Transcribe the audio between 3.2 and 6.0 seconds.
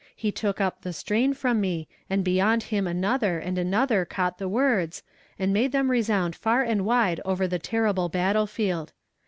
and another, caught the words, and made them